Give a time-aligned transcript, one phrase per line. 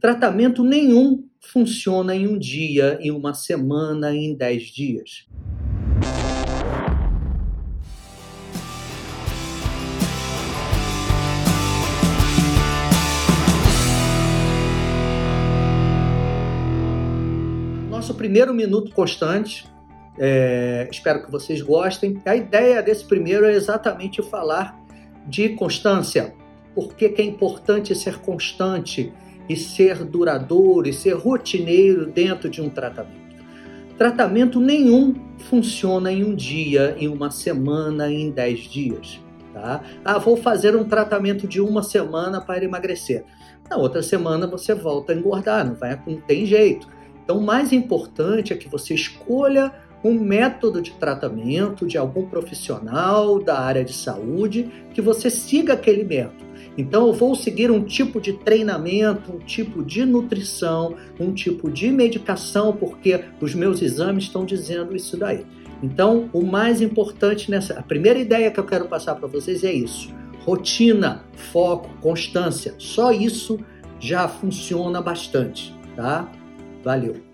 [0.00, 5.28] Tratamento nenhum funciona em um dia, em uma semana, em dez dias.
[17.90, 19.68] Nosso primeiro minuto constante,
[20.18, 22.18] é, espero que vocês gostem.
[22.24, 24.80] A ideia desse primeiro é exatamente falar
[25.26, 26.34] de constância.
[26.74, 29.12] Por que, que é importante ser constante
[29.50, 33.18] e ser duradouro e ser rotineiro dentro de um tratamento?
[33.98, 39.20] Tratamento nenhum funciona em um dia, em uma semana, em dez dias.
[39.52, 39.82] Tá?
[40.04, 43.24] Ah, vou fazer um tratamento de uma semana para emagrecer.
[43.68, 46.88] Na outra semana você volta a engordar, não, vai, não tem jeito.
[47.24, 49.72] Então, o mais importante é que você escolha
[50.02, 56.04] um método de tratamento de algum profissional da área de saúde, que você siga aquele
[56.04, 56.50] método.
[56.78, 61.90] Então, eu vou seguir um tipo de treinamento, um tipo de nutrição, um tipo de
[61.90, 65.44] medicação, porque os meus exames estão dizendo isso daí.
[65.82, 67.78] Então, o mais importante nessa.
[67.78, 70.10] A primeira ideia que eu quero passar para vocês é isso:
[70.44, 72.74] rotina, foco, constância.
[72.78, 73.58] Só isso
[73.98, 76.30] já funciona bastante, tá?
[76.84, 77.29] Valeu!